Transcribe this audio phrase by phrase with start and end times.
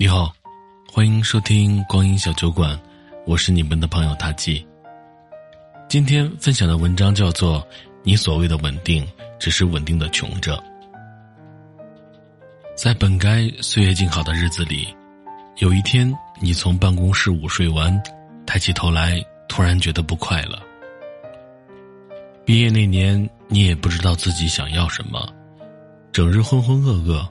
[0.00, 0.32] 你好，
[0.88, 2.80] 欢迎收听光阴小酒馆，
[3.26, 4.64] 我是你们的朋友大吉。
[5.88, 7.60] 今天分享的文章叫做
[8.04, 9.04] 《你所谓的稳定，
[9.40, 10.56] 只是稳定的穷着》。
[12.76, 14.86] 在本该岁月静好的日子里，
[15.56, 16.08] 有一天
[16.40, 18.00] 你从办公室午睡完，
[18.46, 20.56] 抬起头来，突然觉得不快乐。
[22.44, 25.28] 毕业那年，你也不知道自己想要什么，
[26.12, 27.28] 整日浑浑噩噩。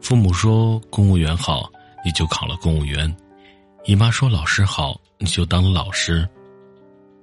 [0.00, 1.70] 父母说公务员好。
[2.04, 3.14] 你就考了公务员，
[3.84, 6.28] 姨妈说老师好，你就当了老师。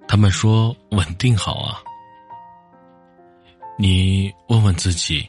[0.07, 1.81] 他们说稳定好啊。
[3.77, 5.27] 你问问自己，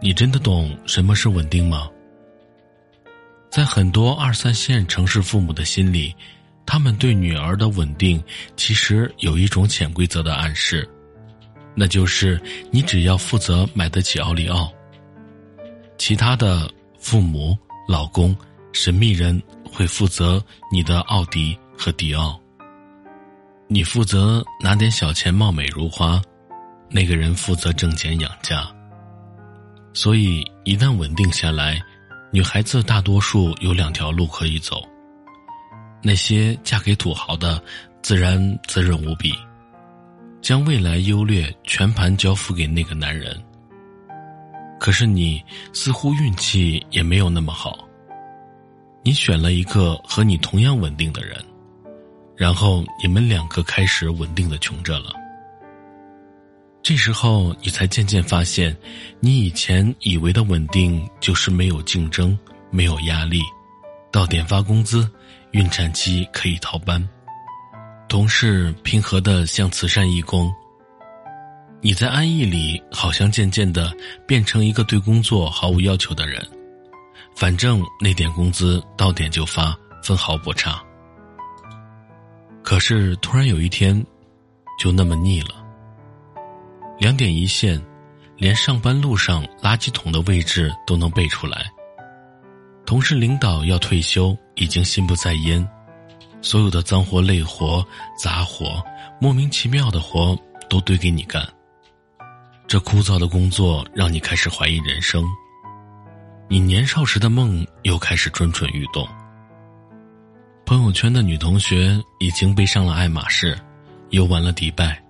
[0.00, 1.90] 你真的懂什么是稳定吗？
[3.50, 6.14] 在很多二三线城市父母的心里，
[6.64, 8.22] 他们对女儿的稳定
[8.56, 10.88] 其实有一种潜规则的暗示，
[11.74, 12.40] 那就是
[12.70, 14.70] 你只要负责买得起奥利奥，
[15.96, 17.56] 其他的父母、
[17.88, 18.36] 老公。
[18.76, 20.40] 神秘人会负责
[20.70, 22.38] 你的奥迪和迪奥，
[23.68, 26.20] 你负责拿点小钱貌美如花，
[26.90, 28.68] 那个人负责挣钱养家。
[29.94, 31.82] 所以一旦稳定下来，
[32.30, 34.82] 女孩子大多数有两条路可以走。
[36.02, 37.60] 那些嫁给土豪的，
[38.02, 38.38] 自然
[38.68, 39.32] 滋润无比，
[40.42, 43.42] 将未来优劣全盘交付给那个男人。
[44.78, 47.85] 可是你似乎运气也没有那么好。
[49.06, 51.40] 你选了一个和你同样稳定的人，
[52.34, 55.12] 然后你们两个开始稳定的穷着了。
[56.82, 58.76] 这时候你才渐渐发现，
[59.20, 62.36] 你以前以为的稳定就是没有竞争、
[62.68, 63.40] 没有压力，
[64.10, 65.08] 到点发工资，
[65.52, 67.08] 孕产期可以逃班，
[68.08, 70.52] 同事平和的像慈善义工。
[71.80, 76.44] 你在安逸里，好像渐渐的变成一个对工作毫无要求的人。
[77.36, 80.82] 反正那点工资到点就发，分毫不差。
[82.62, 84.04] 可是突然有一天，
[84.80, 85.54] 就那么腻了。
[86.98, 87.80] 两点一线，
[88.38, 91.70] 连上班路上垃圾桶的位置都能背出来。
[92.86, 95.68] 同事领导要退休，已经心不在焉，
[96.40, 97.86] 所有的脏活累活、
[98.18, 98.82] 杂活、
[99.20, 100.34] 莫名其妙的活
[100.70, 101.46] 都堆给你干。
[102.66, 105.22] 这枯燥的工作让你开始怀疑人生。
[106.48, 109.06] 你年少时的梦又开始蠢蠢欲动。
[110.64, 113.58] 朋友圈的女同学已经背上了爱马仕，
[114.10, 115.02] 游完了迪拜。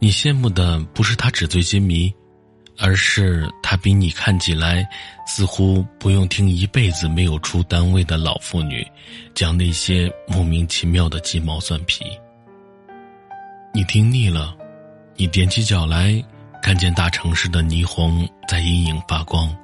[0.00, 2.12] 你羡慕的不是她纸醉金迷，
[2.76, 4.84] 而是她比你看起来
[5.28, 8.84] 似乎不用听一辈子没有出单位的老妇女
[9.34, 12.04] 讲那些莫名其妙的鸡毛蒜皮。
[13.72, 14.56] 你听腻了，
[15.14, 16.20] 你踮起脚来，
[16.60, 19.56] 看见大城市的霓虹在阴影发光。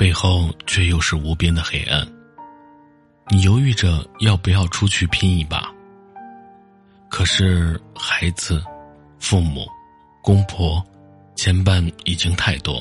[0.00, 2.10] 背后却又是无边的黑暗。
[3.28, 5.70] 你犹豫着要不要出去拼一把。
[7.10, 8.64] 可是孩子、
[9.18, 9.68] 父母、
[10.22, 10.82] 公婆
[11.36, 12.80] 牵绊已经太多。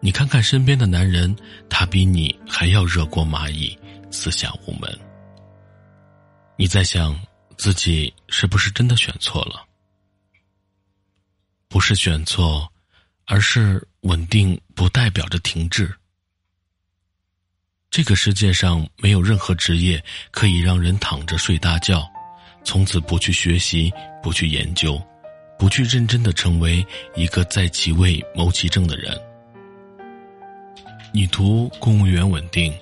[0.00, 1.32] 你看看身边的男人，
[1.70, 3.78] 他比你还要热锅蚂蚁，
[4.10, 4.92] 四下无门。
[6.56, 7.16] 你在想
[7.56, 9.64] 自己是不是真的选错了？
[11.68, 12.68] 不是选错。
[13.28, 15.92] 而是稳定不代表着停滞。
[17.90, 22.08] 这个世界上没有任何职业可以让人躺着睡大觉，
[22.64, 25.00] 从此不去学习、不去研究、
[25.58, 26.84] 不去认真的成为
[27.14, 29.18] 一个在其位谋其政的人。
[31.12, 32.72] 你图公务员稳定，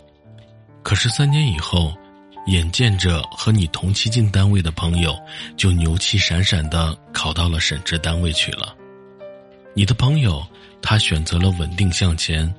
[0.83, 1.97] 可是三年以后，
[2.49, 5.17] 眼见着和你同期进单位的朋友
[5.57, 8.77] 就牛气闪闪的考到了省直单位去了。
[9.75, 10.45] 你的朋友，
[10.87, 12.55] 他选择了稳定向前，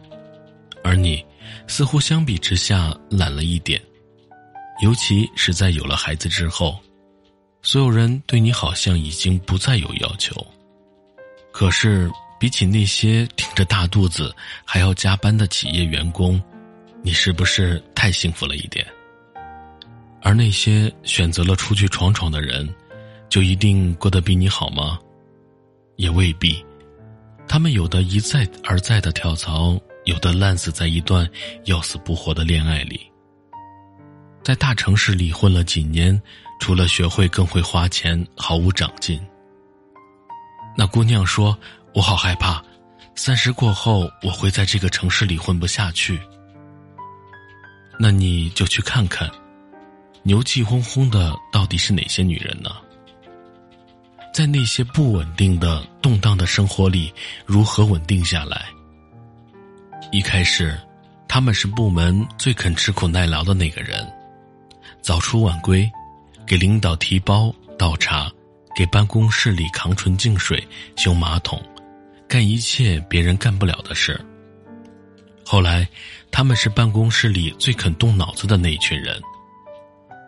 [0.83, 1.23] 而你
[1.67, 3.79] 似乎相比之下懒了一点，
[4.81, 6.75] 尤其是在有了孩子之后，
[7.61, 10.35] 所有人对你好像已经不再有要求。
[11.51, 16.41] 可是比起那些挺着大肚子还要加班的企业员工，
[17.03, 18.83] 你是不是太幸福了一点？
[20.23, 22.67] 而那些选择了出去闯闯的人，
[23.29, 24.99] 就一定过得比你好吗？
[25.97, 26.64] 也未必。
[27.55, 31.25] 他们有的一再而再的跳槽，有的烂死在一段
[31.63, 33.09] 要死不活的恋爱里。
[34.43, 36.21] 在大城市里混了几年，
[36.59, 39.25] 除了学会更会花钱，毫无长进。
[40.75, 41.57] 那姑娘说
[41.95, 42.61] ：“我好害怕，
[43.15, 46.19] 三十过后我会在这个城市里混不下去。”
[47.97, 49.31] 那你就去看看，
[50.23, 52.69] 牛气哄哄的到底是哪些女人呢？
[54.35, 57.09] 在那些不稳定的、动荡的生活里，
[57.45, 58.65] 如何稳定下来？
[60.11, 60.77] 一开始，
[61.25, 64.05] 他们是部门最肯吃苦耐劳的那个人，
[65.01, 65.89] 早出晚归，
[66.45, 67.49] 给领导提包
[67.79, 68.29] 倒茶，
[68.75, 70.61] 给办公室里扛纯净水、
[70.97, 71.63] 修马桶，
[72.27, 74.19] 干一切别人干不了的事。
[75.45, 75.87] 后来，
[76.29, 79.17] 他们是办公室里最肯动脑子的那一群人。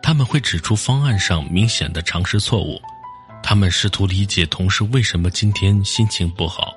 [0.02, 2.80] 他们会指出方案上明显的常识错误，
[3.42, 6.74] 他们试图理解同事为什么今天心情不好，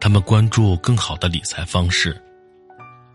[0.00, 2.20] 他们关注更好的理财方式，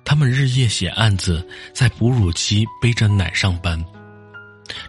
[0.05, 3.83] 他们日夜写案子，在哺乳期背着奶上班，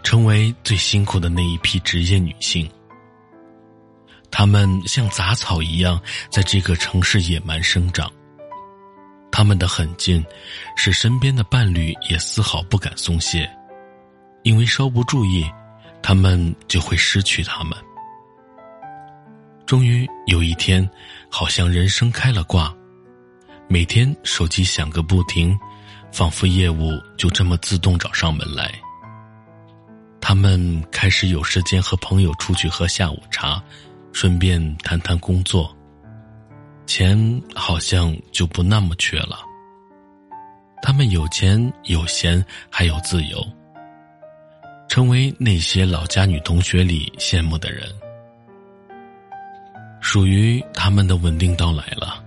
[0.03, 2.69] 成为最辛苦的那一批职业女性。
[4.31, 5.99] 他们像杂草一样
[6.29, 8.11] 在这个城市野蛮生长。
[9.31, 10.23] 他们的狠劲，
[10.75, 13.49] 使身边的伴侣也丝毫不敢松懈，
[14.43, 15.49] 因为稍不注意，
[16.01, 17.73] 他们就会失去他们。
[19.65, 20.89] 终于有一天，
[21.29, 22.73] 好像人生开了挂，
[23.67, 25.57] 每天手机响个不停，
[26.11, 28.73] 仿佛业务就这么自动找上门来。
[30.19, 33.63] 他们开始有时间和朋友出去喝下午茶，
[34.11, 35.75] 顺便谈谈工作。
[36.87, 39.39] 钱好像就不那么缺了。
[40.81, 43.45] 他们有钱有闲还有自由，
[44.89, 47.87] 成为那些老家女同学里羡慕的人。
[50.01, 52.23] 属于他们的稳定到来了。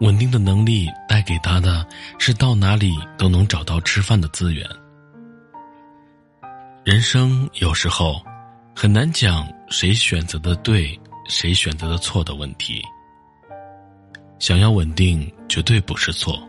[0.00, 1.86] 稳定的能力带给他的
[2.18, 4.68] 是到哪里都能找到吃饭的资源。
[6.84, 8.20] 人生有时候
[8.74, 12.82] 很难讲谁选择的对，谁选择的错的问题。
[14.40, 16.42] 想要稳定，绝对不是错。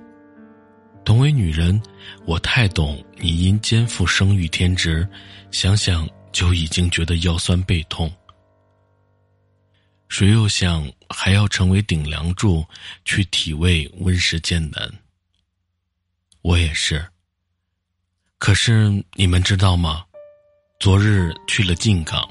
[1.06, 1.82] 同为女人，
[2.26, 5.08] 我太懂你因肩负生育天职，
[5.52, 8.12] 想想就已经觉得腰酸背痛。
[10.08, 12.66] 谁又想还要成为顶梁柱，
[13.04, 14.92] 去体味温室艰难？
[16.42, 17.06] 我也是。
[18.38, 20.04] 可是你们知道吗？
[20.80, 22.30] 昨日去了靖港，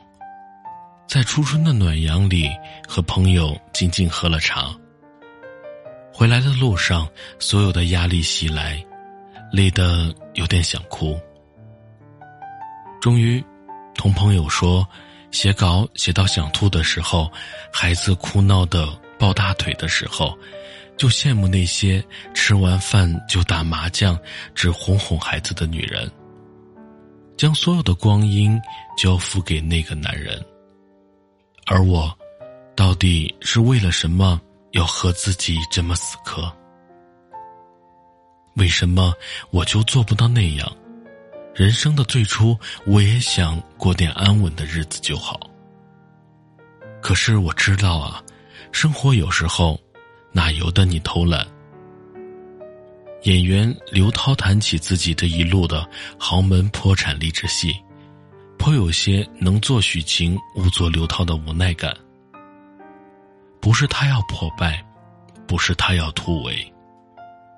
[1.08, 2.50] 在初春的暖阳里，
[2.86, 4.78] 和朋友静静喝了茶。
[6.12, 8.84] 回来的路上，所有的压力袭来，
[9.50, 11.18] 累得有点想哭。
[13.00, 13.42] 终于，
[13.94, 14.86] 同朋友说，
[15.30, 17.30] 写稿写到想吐的时候，
[17.72, 18.88] 孩子哭闹的
[19.18, 20.38] 抱大腿的时候，
[20.96, 22.04] 就羡慕那些
[22.34, 24.16] 吃完饭就打麻将、
[24.54, 26.08] 只哄哄孩子的女人，
[27.36, 28.60] 将所有的光阴
[28.96, 30.40] 交付给那个男人。
[31.66, 32.16] 而我，
[32.76, 34.40] 到底是为了什么？
[34.72, 36.50] 要和自己这么死磕，
[38.56, 39.14] 为什么
[39.50, 40.70] 我就做不到那样？
[41.54, 45.38] 人生的最初，我也想过点安稳的日子就好。
[47.02, 48.22] 可是我知道啊，
[48.72, 49.78] 生活有时候
[50.32, 51.46] 哪由得你偷懒？
[53.24, 55.86] 演员刘涛谈起自己这一路的
[56.19, 57.76] 豪门破产励志戏，
[58.58, 61.94] 颇有些能做许晴，勿做刘涛的无奈感。
[63.62, 64.84] 不是他要破败，
[65.46, 66.74] 不是他要突围，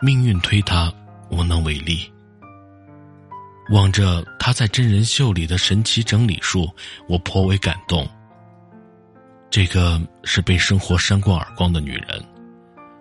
[0.02, 0.92] 命运推他
[1.30, 2.12] 无能为力。
[3.70, 6.70] 望着他在真人秀里的神奇整理术，
[7.08, 8.06] 我颇为感动。
[9.48, 12.22] 这个是被生活扇过耳光的女人，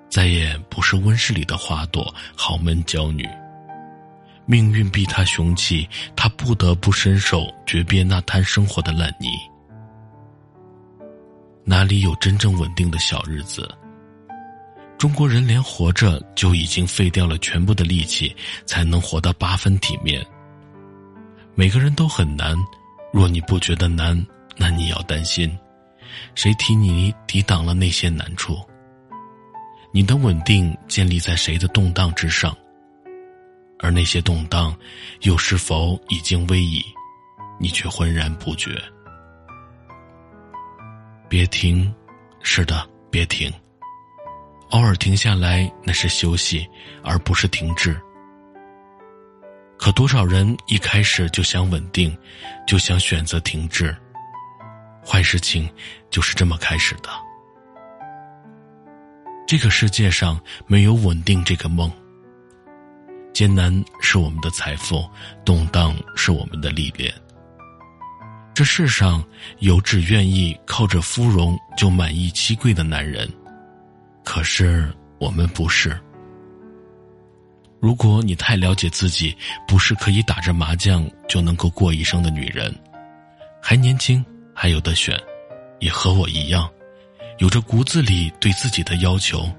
[0.09, 3.27] 再也不是温室里的花朵、豪门娇女。
[4.45, 9.27] 命运逼她雄起，她不得不伸手诀别那滩生活的烂泥。
[11.65, 13.69] 哪里有真正稳定的小日子？
[14.97, 20.25] 中国人连活着就已经废掉了全部的力气，才能活到八分体面。
[21.55, 22.57] 每个人都很难，
[23.13, 24.25] 若你不觉得难，
[24.57, 25.57] 那你要担心，
[26.35, 28.57] 谁替你抵挡了那些难处？
[29.93, 32.55] 你的稳定建立在谁的动荡之上？
[33.79, 34.75] 而那些动荡，
[35.21, 36.81] 又是否已经危矣？
[37.59, 38.81] 你却浑然不觉。
[41.33, 41.91] 别停，
[42.43, 43.51] 是的，别停。
[44.69, 46.69] 偶尔停下来，那是休息，
[47.01, 47.99] 而不是停滞。
[49.75, 52.15] 可多少人一开始就想稳定，
[52.67, 53.97] 就想选择停滞。
[55.03, 55.67] 坏事情
[56.11, 57.09] 就是这么开始的。
[59.47, 61.91] 这个世界上没有稳定这个梦。
[63.33, 65.03] 艰难是我们的财富，
[65.43, 67.11] 动荡是我们的历练。
[68.53, 69.23] 这世上
[69.59, 73.27] 有只愿意靠着芙蓉就满意妻贵的男人，
[74.23, 75.99] 可是我们不是。
[77.79, 79.35] 如果你太了解自己，
[79.67, 82.73] 不是可以打着麻将就能够过一生的女人，
[83.61, 85.19] 还年轻，还有的选，
[85.79, 86.69] 也和我一样，
[87.39, 89.51] 有着骨子里对自己的要求，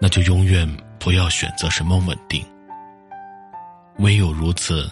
[0.00, 0.68] 那就永远
[0.98, 2.44] 不要选择什么稳定。
[3.98, 4.90] 唯有如此，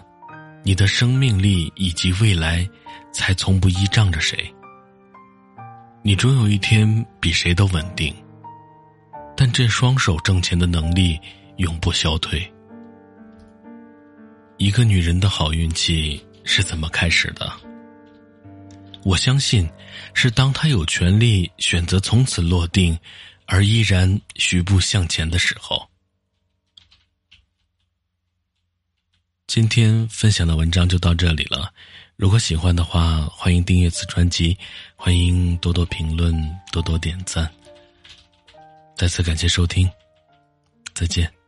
[0.62, 2.66] 你的生命力以及未来，
[3.12, 4.52] 才从不依仗着谁。
[6.02, 8.14] 你终有一天比谁都稳定，
[9.36, 11.20] 但这双手挣钱的能力
[11.58, 12.50] 永不消退。
[14.56, 17.52] 一个女人的好运气是怎么开始的？
[19.02, 19.68] 我相信，
[20.12, 22.98] 是当她有权利选择从此落定，
[23.46, 25.88] 而依然徐步向前的时候。
[29.46, 31.72] 今天分享的文章就到这里了。
[32.20, 34.54] 如果喜欢的话，欢迎订阅此专辑，
[34.94, 36.34] 欢迎多多评论，
[36.70, 37.50] 多多点赞。
[38.94, 39.90] 再次感谢收听，
[40.92, 41.39] 再见。